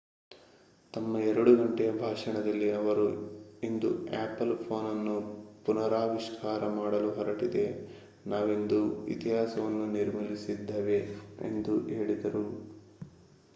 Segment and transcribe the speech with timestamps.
[0.93, 3.05] ತಮ್ಮ 2 ಗಂಟೆಯ ಭಾಷಣದಲ್ಲಿ ಅವರು
[3.63, 3.89] ಇಂದು
[4.21, 5.17] ಆಪಲ್ ಫೋನನ್ನು
[5.65, 7.65] ಪುನರಾವಿಷ್ಕಾರ ಮಾಡಲು ಹೊರಟಿದೆ
[8.25, 8.79] ನಾವಿಂದು
[9.07, 10.99] ಇತಿಹಾಸವನ್ನು ನಿರ್ಮಿಸಲಿದ್ದೇವೆ
[11.41, 12.43] ಎಂದು ಹೇಳಿದರು